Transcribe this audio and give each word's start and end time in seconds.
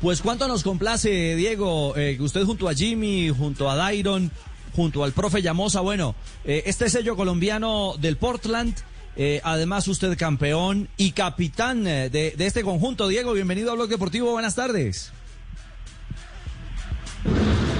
Pues 0.00 0.20
cuánto 0.20 0.46
nos 0.48 0.62
complace, 0.62 1.34
Diego, 1.36 1.96
eh, 1.96 2.16
que 2.16 2.22
usted 2.22 2.44
junto 2.44 2.68
a 2.68 2.74
Jimmy, 2.74 3.30
junto 3.30 3.70
a 3.70 3.76
Dairon, 3.76 4.30
junto 4.76 5.02
al 5.04 5.12
profe 5.12 5.40
Llamosa, 5.40 5.80
bueno, 5.80 6.14
eh, 6.44 6.64
este 6.66 6.90
sello 6.90 7.16
colombiano 7.16 7.94
del 7.98 8.16
Portland, 8.18 8.74
eh, 9.16 9.40
además 9.44 9.88
usted 9.88 10.18
campeón 10.18 10.88
y 10.98 11.12
capitán 11.12 11.86
eh, 11.86 12.10
de, 12.10 12.34
este 12.38 12.62
conjunto. 12.64 13.08
Diego, 13.08 13.32
bienvenido 13.32 13.70
a 13.70 13.74
Blog 13.76 13.88
Deportivo, 13.88 14.32
buenas 14.32 14.54
tardes. 14.56 15.10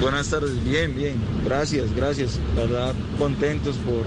Buenas 0.00 0.28
tardes, 0.28 0.62
bien, 0.64 0.94
bien, 0.96 1.16
gracias, 1.44 1.92
gracias. 1.94 2.38
La 2.56 2.62
verdad, 2.62 2.94
contentos 3.18 3.76
por, 3.76 4.04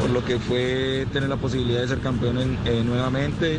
por 0.00 0.10
lo 0.10 0.24
que 0.24 0.38
fue 0.40 1.06
tener 1.12 1.28
la 1.28 1.36
posibilidad 1.36 1.82
de 1.82 1.88
ser 1.88 2.00
campeón 2.00 2.38
en- 2.38 2.58
eh, 2.64 2.82
nuevamente. 2.84 3.58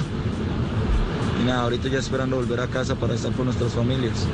Y 1.39 1.43
nada, 1.43 1.61
ahorita 1.61 1.87
ya 1.87 1.99
esperando 1.99 2.35
volver 2.35 2.59
a 2.59 2.67
casa 2.67 2.95
para 2.95 3.13
estar 3.13 3.31
con 3.31 3.45
nuestras 3.45 3.73
familias. 3.73 4.27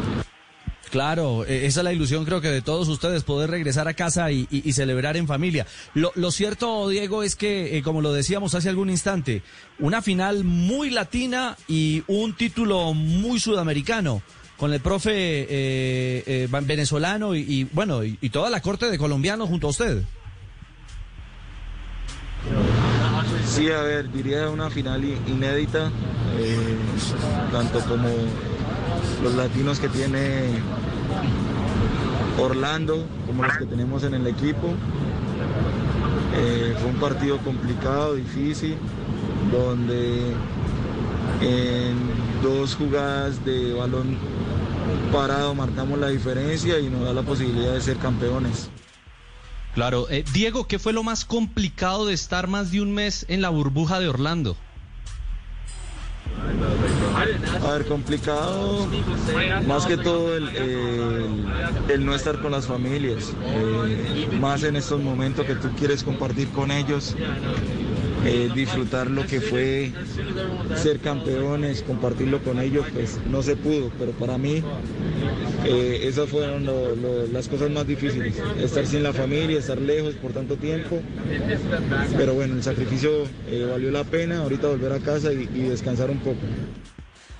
Claro, 0.89 1.45
eh, 1.45 1.65
esa 1.65 1.81
es 1.81 1.83
la 1.83 1.93
ilusión 1.93 2.25
creo 2.25 2.41
que 2.41 2.49
de 2.49 2.61
todos 2.61 2.87
ustedes, 2.87 3.23
poder 3.23 3.49
regresar 3.49 3.87
a 3.87 3.93
casa 3.93 4.31
y, 4.31 4.45
celebrar 4.73 5.17
en 5.17 5.27
familia. 5.27 5.67
Lo, 5.93 6.31
cierto, 6.31 6.87
Diego, 6.89 7.21
es 7.21 7.35
que, 7.35 7.77
eh, 7.77 7.83
como 7.83 8.01
lo 8.01 8.13
decíamos 8.13 8.55
hace 8.55 8.69
algún 8.69 8.89
instante, 8.89 9.43
una 9.79 10.01
final 10.01 10.43
muy 10.43 10.89
latina 10.89 11.57
y 11.67 12.03
un 12.07 12.33
título 12.33 12.93
muy 12.93 13.39
sudamericano, 13.39 14.21
con 14.57 14.73
el 14.73 14.79
profe 14.79 15.11
eh, 15.13 16.23
eh, 16.25 16.47
venezolano 16.49 17.35
y, 17.35 17.41
y, 17.41 17.63
bueno, 17.65 18.03
y 18.03 18.29
toda 18.29 18.49
la 18.49 18.61
corte 18.61 18.89
de 18.89 18.97
colombianos 18.97 19.49
junto 19.49 19.67
a 19.67 19.71
usted. 19.71 20.03
Sí, 23.55 23.71
a 23.71 23.81
ver, 23.83 24.11
diría 24.11 24.49
una 24.49 24.69
final 24.69 25.01
inédita, 25.01 25.89
eh, 26.37 26.75
tanto 27.53 27.79
como 27.87 28.09
los 29.23 29.33
latinos 29.33 29.79
que 29.79 29.87
tiene 29.87 30.49
Orlando, 32.37 33.05
como 33.25 33.43
los 33.43 33.57
que 33.57 33.65
tenemos 33.65 34.03
en 34.03 34.15
el 34.15 34.27
equipo. 34.27 34.73
Eh, 36.35 36.75
fue 36.81 36.89
un 36.89 36.97
partido 36.97 37.37
complicado, 37.37 38.15
difícil, 38.15 38.75
donde 39.49 40.33
en 41.39 41.95
dos 42.43 42.75
jugadas 42.75 43.45
de 43.45 43.73
balón 43.73 44.17
parado 45.13 45.55
marcamos 45.55 45.97
la 45.97 46.09
diferencia 46.09 46.77
y 46.77 46.89
nos 46.89 47.05
da 47.05 47.13
la 47.13 47.21
posibilidad 47.21 47.71
de 47.71 47.79
ser 47.79 47.95
campeones. 47.99 48.69
Claro, 49.75 50.07
eh, 50.09 50.23
Diego, 50.31 50.67
¿qué 50.67 50.79
fue 50.79 50.93
lo 50.93 51.03
más 51.03 51.25
complicado 51.25 52.05
de 52.05 52.13
estar 52.13 52.47
más 52.47 52.71
de 52.71 52.79
un 52.79 52.93
mes 52.93 53.25
en 53.27 53.41
la 53.41 53.49
burbuja 53.49 53.99
de 53.99 54.07
Orlando? 54.07 54.55
A 57.61 57.71
ver, 57.73 57.85
complicado, 57.85 58.87
más 59.67 59.85
que 59.85 59.97
todo 59.97 60.37
el, 60.37 62.05
no 62.05 62.15
estar 62.15 62.39
con 62.41 62.53
las 62.53 62.67
familias, 62.67 63.33
eh, 63.43 64.29
más 64.39 64.63
en 64.63 64.77
estos 64.77 65.01
momentos 65.01 65.45
que 65.45 65.55
tú 65.55 65.67
quieres 65.77 66.05
compartir 66.05 66.49
con 66.51 66.71
ellos, 66.71 67.13
eh, 68.25 68.49
disfrutar 68.55 69.09
lo 69.09 69.25
que 69.25 69.39
fue 69.39 69.91
ser 70.75 70.99
campeones, 70.99 71.83
compartirlo 71.83 72.43
con 72.43 72.59
ellos, 72.59 72.85
pues 72.93 73.17
no 73.29 73.41
se 73.43 73.55
pudo, 73.55 73.91
pero 73.99 74.11
para 74.13 74.37
mí 74.37 74.61
eh, 75.65 75.99
esas 76.03 76.29
fueron 76.29 76.65
las 77.31 77.47
cosas 77.47 77.69
más 77.69 77.87
difíciles, 77.87 78.35
estar 78.59 78.85
sin 78.85 79.03
la 79.03 79.13
familia, 79.13 79.59
estar 79.59 79.79
lejos 79.79 80.13
por 80.15 80.31
tanto 80.33 80.55
tiempo, 80.57 80.99
pero 82.17 82.33
bueno, 82.33 82.55
el 82.55 82.63
sacrificio 82.63 83.11
eh, 83.47 83.67
valió 83.69 83.91
la 83.91 84.03
pena, 84.03 84.39
ahorita 84.39 84.67
volver 84.67 84.91
a 84.93 84.99
casa 84.99 85.31
y- 85.31 85.45
descansar 85.45 86.09
un 86.09 86.19
poco. 86.19 86.39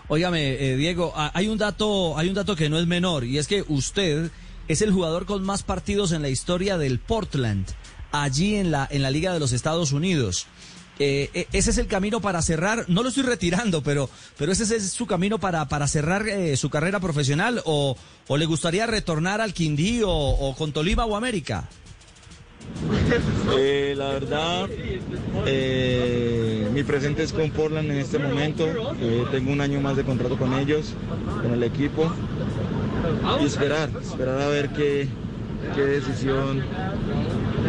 Óigame, 0.08 0.76
Diego, 0.78 1.14
ah, 1.16 1.32
hay 1.34 1.48
un 1.48 1.58
dato, 1.58 2.18
hay 2.18 2.28
un 2.30 2.36
dato 2.36 2.56
que 2.56 2.70
no 2.70 2.78
es 2.78 2.86
menor 2.86 3.24
y 3.24 3.40
es 3.40 3.48
que 3.48 3.64
usted 3.68 4.30
es 4.68 4.82
el 4.82 4.92
jugador 4.92 5.26
con 5.26 5.44
más 5.44 5.64
partidos 5.64 6.12
en 6.12 6.22
la 6.22 6.30
historia 6.30 6.78
del 6.78 7.00
Portland, 7.00 7.66
allí 8.24 8.56
en 8.56 8.72
la 8.72 8.88
en 8.90 9.02
la 9.02 9.12
Liga 9.12 9.34
de 9.34 9.40
los 9.40 9.52
Estados 9.52 9.92
Unidos. 9.92 10.48
Eh, 10.98 11.30
eh, 11.34 11.48
ese 11.52 11.72
es 11.72 11.78
el 11.78 11.88
camino 11.88 12.22
para 12.22 12.42
cerrar, 12.42 12.86
no 12.88 13.04
lo 13.04 13.10
estoy 13.10 13.24
retirando, 13.24 13.84
pero 13.84 14.10
pero 14.38 14.52
ese 14.54 14.64
es 14.76 14.92
su 14.92 15.06
camino 15.06 15.40
para 15.40 15.68
para 15.68 15.88
cerrar 15.88 16.28
eh, 16.28 16.56
su 16.56 16.70
carrera 16.70 17.02
profesional 17.02 17.62
o, 17.66 17.98
le 18.30 18.46
gustaría 18.46 18.88
retornar 18.88 19.42
al 19.42 19.54
Quindío 19.54 20.10
o, 20.10 20.56
con 20.56 20.72
Tolima 20.72 21.06
o 21.06 21.16
América. 21.16 21.68
La 23.96 24.08
verdad, 24.08 24.68
mi 26.74 26.84
presente 26.84 27.24
es 27.24 27.32
con 27.32 27.52
Portland 27.52 27.92
en 27.92 27.98
este 27.98 28.18
momento. 28.18 28.66
Tengo 29.32 29.52
un 29.52 29.62
año 29.62 29.80
más 29.82 29.96
de 29.96 30.04
contrato 30.04 30.38
con 30.38 30.54
ellos, 30.58 30.94
con 31.42 31.54
el 31.54 31.62
equipo. 31.64 32.12
Y 33.40 33.46
esperar, 33.46 33.90
esperar 34.02 34.42
a 34.42 34.48
ver 34.48 34.70
qué, 34.70 35.08
qué 35.76 35.82
decisión 35.82 36.64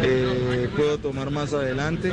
eh, 0.03 0.69
puedo 0.75 0.97
tomar 0.97 1.31
más 1.31 1.53
adelante. 1.53 2.11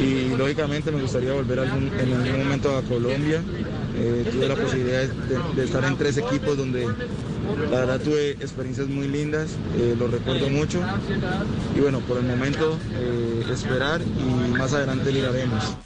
Y 0.00 0.34
lógicamente 0.36 0.90
me 0.90 1.02
gustaría 1.02 1.32
volver 1.32 1.60
algún- 1.60 1.92
en 1.98 2.12
algún 2.14 2.38
momento 2.44 2.76
a 2.76 2.82
Colombia. 2.82 3.42
Eh, 3.98 4.28
tuve 4.30 4.48
la 4.48 4.54
posibilidad 4.56 5.02
de, 5.06 5.64
estar 5.64 5.84
en 5.84 5.96
tres 5.96 6.16
equipos 6.18 6.56
donde 6.56 6.86
la 7.70 7.80
verdad 7.80 8.00
tuve 8.00 8.32
experiencias 8.32 8.88
muy 8.88 9.08
lindas, 9.08 9.50
eh, 9.78 9.94
lo 9.98 10.08
recuerdo 10.08 10.48
mucho. 10.50 10.80
Y 11.74 11.80
bueno, 11.80 12.00
por 12.00 12.18
el 12.18 12.24
momento 12.24 12.78
eh, 12.94 13.44
esperar 13.52 14.00
y 14.02 14.50
más 14.52 14.72
adelante 14.74 15.10
miraremos. 15.12 15.76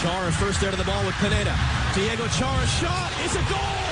Chara 0.00 0.32
first 0.32 0.60
there 0.60 0.72
to 0.72 0.76
the 0.76 0.84
ball 0.84 1.04
with 1.06 1.14
Pineda. 1.20 1.54
Diego 1.94 2.24
Chara 2.36 2.66
shot. 2.66 3.12
A 3.22 3.52
goal. 3.52 3.91